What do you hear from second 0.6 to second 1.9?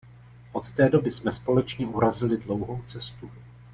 té doby jsme společně